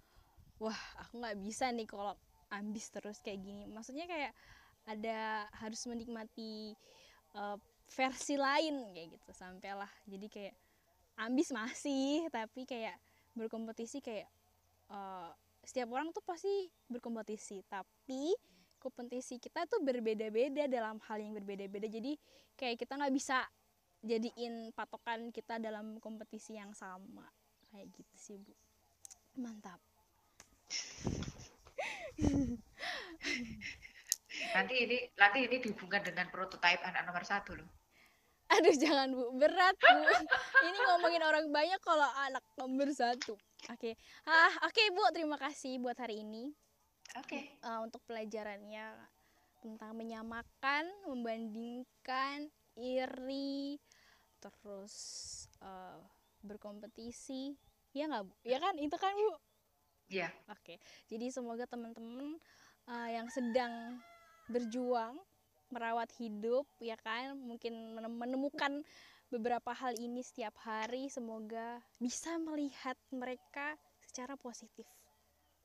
[0.62, 2.14] wah aku nggak bisa nih kalau
[2.50, 3.66] ambis terus kayak gini.
[3.70, 4.34] Maksudnya kayak
[4.90, 6.74] ada harus menikmati
[7.38, 7.58] uh,
[7.90, 10.54] versi lain kayak gitu sampailah jadi kayak
[11.18, 12.96] ambis masih tapi kayak
[13.34, 14.30] berkompetisi kayak
[14.88, 15.30] uh,
[15.66, 18.34] setiap orang tuh pasti berkompetisi tapi
[18.80, 21.86] kompetisi kita tuh berbeda-beda dalam hal yang berbeda-beda.
[21.86, 22.16] Jadi
[22.56, 23.44] kayak kita nggak bisa
[24.00, 27.28] jadiin patokan kita dalam kompetisi yang sama.
[27.68, 28.56] Kayak gitu sih bu.
[29.38, 29.78] Mantap.
[34.56, 37.68] Nanti ini nanti ini dihubungkan dengan prototipe anak nomor satu loh.
[38.50, 39.36] aduh jangan bu.
[39.38, 40.10] Berat bu.
[40.66, 43.36] Ini ngomongin orang banyak kalau anak nomor satu.
[43.70, 43.94] Oke.
[44.26, 45.04] Ah oke bu.
[45.14, 46.50] Terima kasih buat hari ini
[47.18, 47.58] Oke.
[47.66, 48.94] uh, untuk pelajarannya
[49.58, 53.76] tentang menyamakan, membandingkan, iri,
[54.38, 54.94] terus
[55.60, 55.98] uh,
[56.46, 57.58] berkompetisi.
[57.90, 58.32] Ya nggak bu?
[58.46, 59.34] Ya kan itu kan bu?
[60.10, 60.30] Iya.
[60.50, 60.78] Oke.
[61.10, 62.38] Jadi semoga teman-teman
[62.86, 63.98] uh, yang sedang
[64.46, 65.18] berjuang
[65.70, 68.82] merawat hidup, ya kan, mungkin menem- menemukan
[69.30, 74.86] beberapa hal ini setiap hari, semoga bisa melihat mereka secara positif.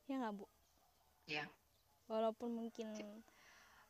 [0.06, 0.46] Ya nggak bu?
[1.26, 1.44] Iya.
[2.06, 2.94] walaupun mungkin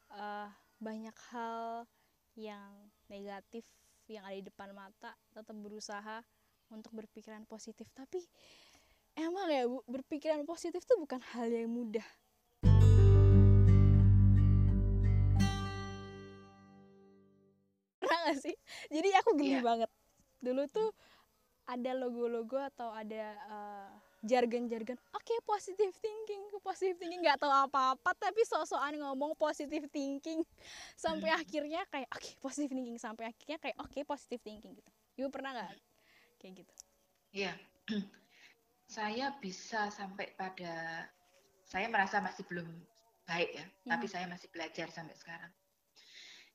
[0.08, 0.48] uh,
[0.80, 1.84] banyak hal
[2.32, 2.72] yang
[3.08, 3.64] negatif
[4.08, 6.24] yang ada di depan mata tetap berusaha
[6.72, 8.24] untuk berpikiran positif tapi
[9.16, 12.04] emang ya bu berpikiran positif tuh bukan hal yang mudah
[18.00, 18.56] pernah gak sih
[18.92, 19.62] jadi aku geli Iya.
[19.64, 19.90] banget
[20.40, 20.88] dulu tuh
[21.66, 23.90] ada logo-logo atau ada uh,
[24.24, 30.40] jargon-jargon oke positive thinking positive thinking nggak tahu apa-apa tapi sok-sokan ngomong positive thinking
[30.96, 31.40] sampai Hmm.
[31.40, 35.72] akhirnya kayak oke positive thinking sampai akhirnya kayak oke positive thinking gitu ibu pernah nggak
[36.40, 36.74] kayak gitu
[37.36, 37.52] Iya.
[38.96, 41.04] saya bisa sampai pada
[41.66, 42.64] saya merasa masih belum
[43.26, 45.52] baik ya, tapi saya masih belajar sampai sekarang.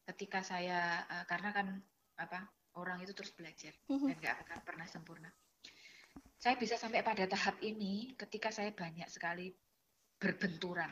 [0.08, 1.68] Ketika saya eh, karena kan
[2.18, 2.48] apa
[2.80, 4.08] orang itu terus belajar Mhm.
[4.10, 5.30] dan nggak akan pernah sempurna.
[6.42, 9.54] Saya bisa sampai pada tahap ini ketika saya banyak sekali
[10.18, 10.90] berbenturan.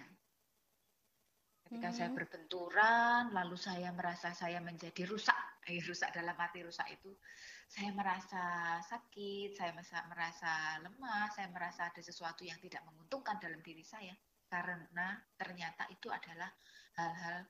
[1.66, 2.18] Ketika saya Mhm.
[2.22, 5.66] berbenturan, lalu saya merasa saya menjadi rusak.
[5.66, 7.18] Eh, rusak dalam arti rusak itu
[7.66, 10.54] saya merasa sakit, saya merasa, merasa
[10.86, 14.14] lemah, saya merasa ada sesuatu yang tidak menguntungkan dalam diri saya
[14.50, 16.50] karena ternyata itu adalah
[16.98, 17.46] hal-hal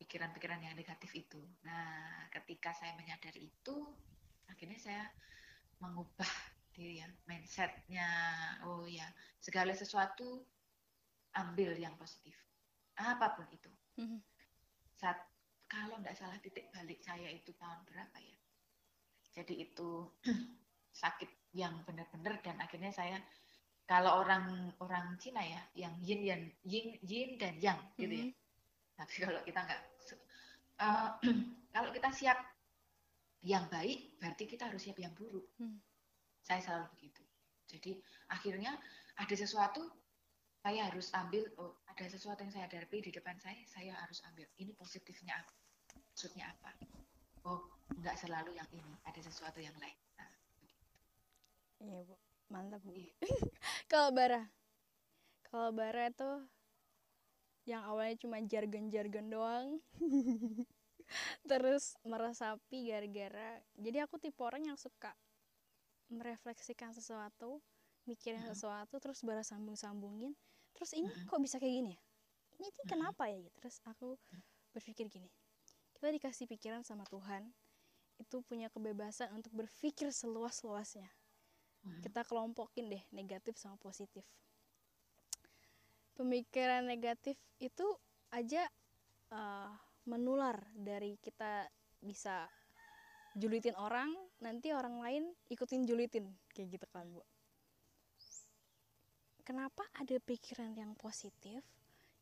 [0.00, 1.40] pikiran-pikiran yang negatif itu.
[1.64, 3.76] Nah, ketika saya menyadari itu,
[4.48, 5.04] akhirnya saya
[5.80, 6.45] mengubah
[6.76, 8.08] diri ya, mindsetnya.
[8.68, 9.08] Oh ya,
[9.40, 10.44] segala sesuatu
[11.32, 12.36] ambil yang positif,
[13.00, 13.72] apa pun itu.
[13.96, 14.20] Mhm.
[15.00, 15.16] Saat
[15.66, 18.36] kalau nggak salah titik balik saya itu tahun berapa ya?
[19.32, 20.04] Jadi itu
[21.02, 23.16] sakit yang benar-benar dan akhirnya saya
[23.88, 28.28] kalau orang orang Cina ya, yang yin yang yin yin dan yang gitu ya.
[28.28, 28.34] Mhm.
[28.96, 29.82] Tapi kalau kita nggak,
[30.84, 31.10] eh,
[31.74, 32.38] kalau kita siap
[33.46, 35.46] yang baik, berarti kita harus siap yang buruk.
[35.62, 35.78] Hmm.
[36.46, 37.22] Saya selalu begitu.
[37.66, 37.98] Jadi
[38.30, 38.78] akhirnya
[39.18, 39.82] ada sesuatu,
[40.62, 44.46] saya harus ambil, oh ada sesuatu yang saya hadapi di depan saya, saya harus ambil.
[44.62, 45.52] Ini positifnya apa?
[46.14, 46.70] Maksudnya apa?
[47.42, 47.66] Oh,
[47.98, 49.98] nggak selalu yang ini, ada sesuatu yang lain.
[50.18, 50.30] Nah,
[51.82, 52.14] iya bu
[52.46, 53.12] mantap bu Iya.
[53.90, 54.46] kalau bara
[55.50, 56.30] kalau bara itu
[57.66, 59.66] yang awalnya cuma jargon-jargon doang
[61.50, 65.10] terus meresapi gara-gara jadi aku tipe orang yang suka
[66.10, 67.62] merefleksikan sesuatu
[68.06, 68.54] mikirin Mhm.
[68.54, 70.34] sesuatu terus bara sambung-sambungin
[70.72, 71.26] terus ini Mhm.
[71.26, 72.00] kok bisa kayak gini ya
[72.62, 72.88] ini Mhm.
[72.88, 74.14] kenapa ya gitu terus aku
[74.70, 75.30] berpikir gini
[75.96, 77.50] kita dikasih pikiran sama Tuhan
[78.16, 81.08] itu punya kebebasan untuk berpikir seluas-luasnya
[81.84, 84.24] hmm, kita kelompokin deh negatif sama positif
[86.16, 87.84] pemikiran negatif itu
[88.32, 88.64] aja
[89.32, 89.72] uh,
[90.08, 91.68] menular dari kita
[92.00, 92.48] bisa
[93.36, 96.32] julitin orang nanti orang lain ikutin julitin.
[96.56, 97.20] Kayak gitu kan bu.
[99.44, 101.62] Kenapa ada pikiran yang positif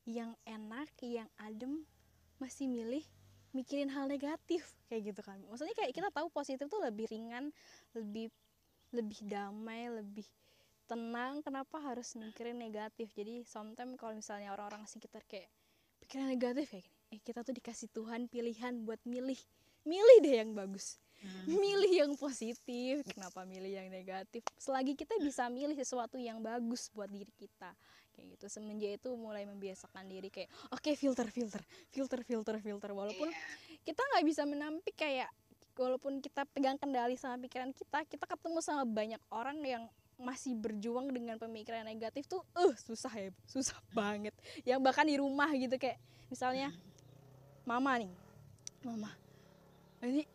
[0.05, 1.89] yang enak yang adem
[2.37, 3.07] masih milih
[3.55, 4.75] mikirin hal negatif?
[4.91, 7.55] Kayak gitu kan maksudnya kayak kita tahu positif tuh lebih ringan
[7.95, 8.29] lebih
[8.91, 10.27] lebih damai lebih
[10.85, 11.41] tenang.
[11.41, 13.09] Kenapa harus mikirin negatif?
[13.15, 15.49] Jadi sometimes kalau misalnya orang-orang sekitar kayak
[16.05, 19.39] pikiran negatif kayak gini eh kita tuh dikasih Tuhan pilihan buat milih.
[19.87, 24.45] Milih deh yang bagus hmm, milih yang positif kenapa milih yang negatif?
[24.61, 27.73] Selagi kita bisa milih sesuatu yang bagus buat diri kita
[28.15, 28.47] kayak gitu.
[28.53, 32.91] Semenjak itu mulai membiasakan diri kayak oke okay, filter filter filter filter filter.
[32.93, 33.81] Walaupun yeah.
[33.83, 35.33] kita nggak bisa menampik kayak
[35.75, 39.85] walaupun kita pegang kendali sama pikiran kita kita ketemu sama banyak orang yang
[40.15, 44.37] masih berjuang dengan pemikiran negatif tuh uh susah ya susah banget.
[44.63, 45.99] Yang bahkan di rumah gitu kayak
[46.31, 46.71] misalnya
[47.65, 48.13] mama nih
[48.85, 49.09] mama
[50.05, 50.29] ini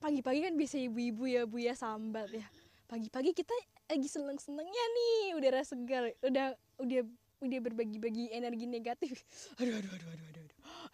[0.00, 2.46] pagi-pagi kan bisa ibu-ibu ya bu ya sambat ya.
[2.88, 3.54] Pagi-pagi kita
[3.86, 7.00] lagi seneng-senengnya nih udara segar udah udah
[7.44, 9.22] udah berbagi-bagi energi negatif.
[9.60, 10.44] Aduh aduh aduh aduh aduh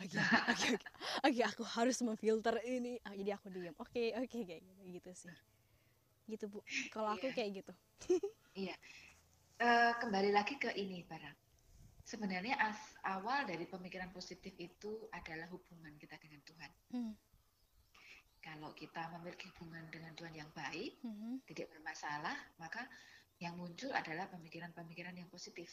[0.03, 0.19] oke
[0.53, 0.69] oke
[1.25, 1.40] oke.
[1.55, 2.99] Aku harus memfilter ini.
[3.07, 5.37] Ah, jadi aku diam oke okay, oke okay, kayak gitu, gitu sih.
[6.27, 6.61] Gitu bu.
[6.90, 7.37] Kalau aku yeah.
[7.38, 7.73] kayak gitu.
[8.57, 8.77] Iya.
[9.57, 11.47] Uh, kembali lagi ke ini barang
[12.07, 16.71] sebenarnya as awal dari pemikiran positif itu adalah hubungan kita dengan Tuhan.
[16.95, 17.12] Hmm.
[18.47, 21.43] Kalau kita memiliki hubungan dengan Tuhan yang baik hmm.
[21.51, 22.87] tidak bermasalah maka
[23.43, 25.67] yang muncul adalah pemikiran-pemikiran yang positif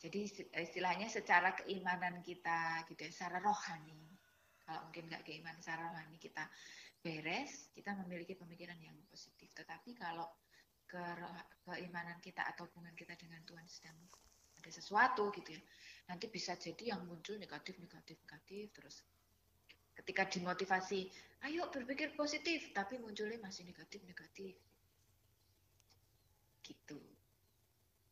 [0.00, 0.24] jadi
[0.56, 4.16] istilahnya secara keimanan kita gitu ya secara rohani
[4.64, 6.48] kalau mungkin nggak keimanan secara rohani kita
[7.00, 9.48] beres, kita memiliki pemikiran yang positif.
[9.56, 10.28] Tetapi kalau
[10.84, 11.00] ke
[11.64, 13.96] keimanan kita atau hubungan kita dengan Tuhan sedang
[14.60, 15.62] ada sesuatu gitu ya,
[16.12, 18.96] nanti bisa jadi yang muncul negatif, negatif, negatif, terus
[20.00, 21.12] ketika dimotivasi,
[21.46, 24.56] ayo berpikir positif, tapi munculnya masih negatif, negatif.
[26.64, 27.00] Gitu.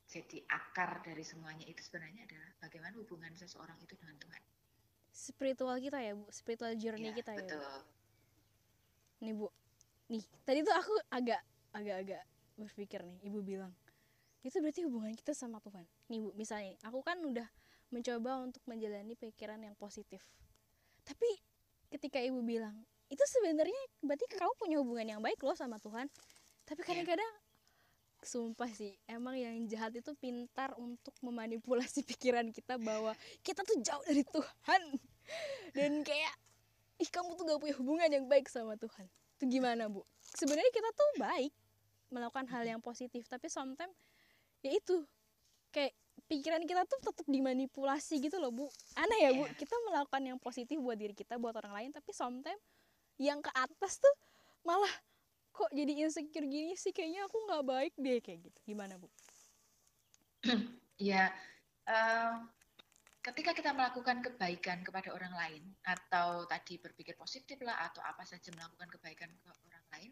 [0.09, 4.43] Jadi akar dari semuanya itu sebenarnya adalah bagaimana hubungan seseorang itu dengan Tuhan.
[5.13, 7.61] Spiritual kita ya, Bu, spiritual journey ya, kita betul.
[7.61, 7.69] ya.
[7.69, 7.99] Betul
[9.19, 9.51] nih bu
[10.09, 11.43] nih tadi tuh aku agak
[11.75, 12.23] agak-agak
[12.55, 13.75] berpikir nih ibu bilang
[14.47, 17.47] itu berarti hubungan kita sama Tuhan nih bu misalnya aku kan udah
[17.91, 20.23] mencoba untuk menjalani pikiran yang positif
[21.03, 21.27] tapi
[21.89, 22.77] ketika ibu bilang
[23.09, 26.07] itu sebenarnya berarti kamu punya hubungan yang baik loh sama Tuhan.
[26.69, 26.89] Tapi iya.
[26.93, 27.33] kadang-kadang
[28.19, 34.05] sumpah sih emang yang jahat itu pintar untuk memanipulasi pikiran kita bahwa kita tuh jauh
[34.05, 34.83] dari Tuhan.
[35.73, 36.35] Dan kayak
[37.01, 39.09] ih kamu tuh gak punya hubungan yang baik sama Tuhan.
[39.41, 40.05] Itu gimana bu?
[40.21, 41.53] Sebenarnya kita tuh baik
[42.13, 43.97] melakukan hal yang positif tapi sometimes
[44.65, 45.05] ya itu
[45.73, 45.93] kayak
[46.29, 49.57] pikiran kita tuh tetap dimanipulasi gitu loh bu aneh ya bu iya.
[49.57, 52.61] kita melakukan yang positif buat diri kita buat orang lain tapi sometimes
[53.17, 54.15] yang ke atas tuh
[54.63, 54.93] malah
[55.51, 59.09] kok jadi insecure gini sih kayaknya aku nggak baik deh kayak gitu gimana bu
[61.11, 61.33] ya
[61.89, 62.45] uh,
[63.29, 68.49] ketika kita melakukan kebaikan kepada orang lain atau tadi berpikir positif lah atau apa saja
[68.57, 70.11] melakukan kebaikan ke orang lain,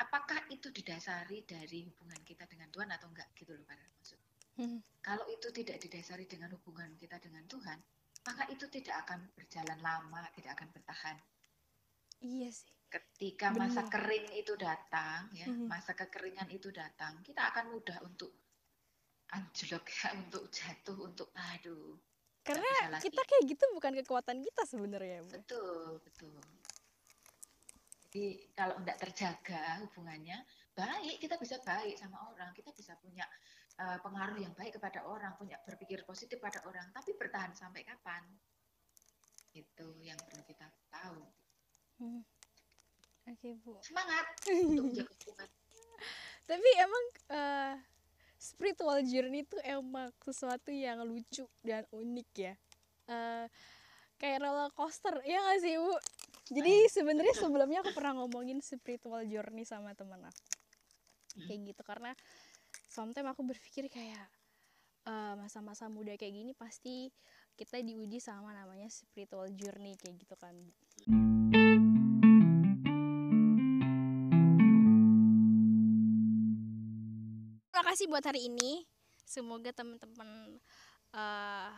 [0.00, 4.16] apakah itu didasari dari hubungan kita dengan Tuhan atau enggak gitu loh para maksud.
[4.54, 4.78] Hmm.
[5.02, 7.78] Kalau itu tidak didasari dengan hubungan kita dengan Tuhan,
[8.24, 11.16] maka itu tidak akan berjalan lama, tidak akan bertahan.
[12.22, 12.70] Iya sih.
[12.88, 13.66] Ketika Benar.
[13.66, 15.66] masa kering itu datang, ya, hmm.
[15.66, 18.30] masa kekeringan itu datang, kita akan mudah untuk
[19.34, 21.98] anjlok ya, untuk jatuh, untuk aduh,
[22.44, 26.36] karena kita kayak gitu bukan kekuatan kita sebenarnya betul betul
[28.12, 30.44] jadi kalau tidak terjaga hubungannya
[30.76, 33.24] baik kita bisa baik sama orang kita bisa punya
[33.80, 38.22] uh, pengaruh yang baik kepada orang punya berpikir positif pada orang tapi bertahan sampai kapan?
[39.54, 41.22] Itu yang perlu kita tahu.
[42.02, 42.22] Hmm.
[43.24, 43.78] oke okay, bu.
[43.80, 44.26] Semangat
[44.66, 45.48] untuk menjaga hubungan
[46.44, 47.74] tapi emang uh,
[48.36, 52.54] spiritual journey itu emang sesuatu yang lucu dan unik ya.
[53.08, 53.48] Uh,
[54.20, 55.96] kayak roller coaster ya gak sih bu?
[56.52, 60.44] Jadi sebenarnya sebelumnya aku pernah ngomongin spiritual journey sama teman aku.
[61.48, 62.12] Kayak gitu karena
[62.94, 64.30] sometimes aku berpikir kayak
[65.10, 67.10] eh, masa-masa uh, muda kayak gini pasti
[67.58, 70.54] kita diuji sama namanya spiritual journey kayak gitu kan
[77.94, 78.82] kasih buat hari ini.
[79.22, 80.58] Semoga teman-teman
[81.14, 81.70] uh,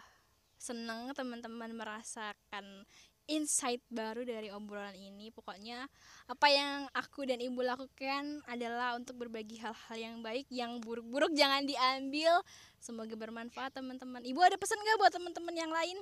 [0.56, 2.88] seneng, teman-teman merasakan
[3.26, 5.30] insight baru dari obrolan ini.
[5.30, 5.86] Pokoknya
[6.26, 11.66] apa yang aku dan ibu lakukan adalah untuk berbagi hal-hal yang baik, yang buruk-buruk jangan
[11.66, 12.42] diambil.
[12.78, 14.22] Semoga bermanfaat teman-teman.
[14.22, 15.98] Ibu ada pesan nggak buat teman-teman yang lain?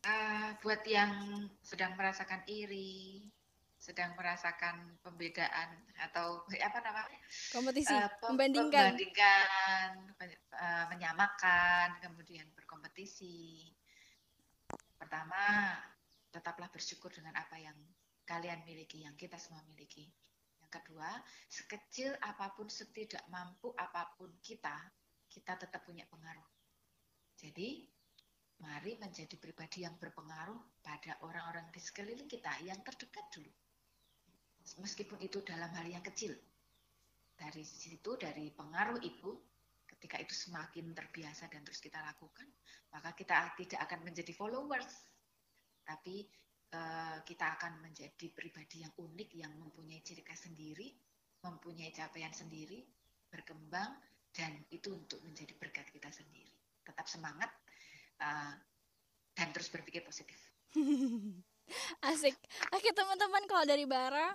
[0.00, 1.12] Uh, buat yang
[1.60, 3.28] sedang merasakan iri,
[3.80, 9.88] sedang merasakan pembedaan atau apa namanya kompetisi uh, membandingkan membandingkan
[10.52, 13.72] uh, menyamakan kemudian berkompetisi
[15.00, 15.72] pertama
[16.30, 17.76] tetaplah bersyukur dengan apa yang
[18.24, 20.06] kalian miliki yang kita semua miliki.
[20.62, 21.10] Yang kedua
[21.50, 24.74] sekecil apa pun setidak mampu apa pun kita
[25.30, 26.46] kita tetap punya pengaruh.
[27.38, 27.86] Jadi
[28.60, 33.50] mari menjadi pribadi yang berpengaruh pada orang-orang di sekeliling kita yang terdekat dulu.
[34.78, 36.36] Meskipun itu dalam hal yang kecil.
[37.34, 39.32] Dari situ, dari pengaruh ibu,
[39.88, 42.44] ketika itu semakin terbiasa dan terus kita lakukan,
[42.92, 45.08] maka kita tidak akan menjadi followers,
[45.90, 46.22] tapi
[46.70, 50.86] uh, kita akan menjadi pribadi yang unik, yang mempunyai ciri khas sendiri,
[51.42, 52.78] mempunyai capaian sendiri,
[53.26, 53.90] berkembang,
[54.30, 56.54] dan itu untuk menjadi berkat kita sendiri.
[56.86, 57.50] Tetap semangat
[58.22, 58.54] uh,
[59.34, 60.38] dan terus berpikir positif.
[62.06, 62.38] Asik.
[62.70, 64.30] Oke teman-teman, kalau dari Bara,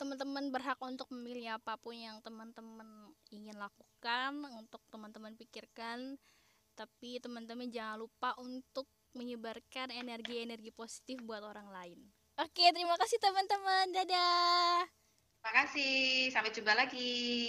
[0.00, 6.16] teman-teman berhak untuk memilih apa pun yang teman-teman ingin lakukan untuk teman-teman pikirkan
[6.72, 11.98] tapi teman-teman jangan lupa untuk menyebarkan energi-energi positif buat orang lain.
[12.40, 13.92] Oke terima kasih teman-teman.
[13.92, 14.88] Dadah.
[15.40, 16.28] Terima kasih.
[16.32, 17.12] Sampai jumpa lagi